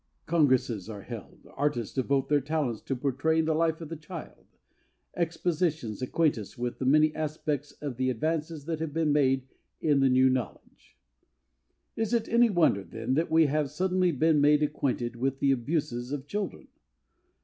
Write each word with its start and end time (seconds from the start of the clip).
Congresses 0.25 0.89
are 0.89 1.03
held, 1.03 1.45
artists 1.53 1.93
devote 1.93 2.27
their 2.27 2.41
talents 2.41 2.81
to 2.81 2.95
portraying 2.95 3.45
the 3.45 3.53
life 3.53 3.81
of 3.81 3.89
the 3.89 3.95
child, 3.95 4.45
expositions 5.15 6.01
acquaint 6.01 6.39
us 6.39 6.57
with 6.57 6.79
the 6.79 6.87
many 6.87 7.13
aspects 7.13 7.71
of 7.83 7.97
the 7.97 8.09
advances 8.09 8.65
that 8.65 8.79
have 8.79 8.93
been 8.93 9.11
made 9.13 9.47
in 9.79 9.99
the 9.99 10.09
new 10.09 10.27
knowledge. 10.27 10.97
Is 11.95 12.15
it 12.15 12.27
any 12.27 12.49
wonder 12.49 12.83
then 12.83 13.13
that 13.13 13.29
we 13.29 13.45
have 13.45 13.69
suddenly 13.69 14.11
been 14.11 14.41
made 14.41 14.63
acquainted 14.63 15.15
with 15.17 15.37
the 15.37 15.51
abuses 15.51 16.11
of 16.11 16.25
children? 16.25 16.67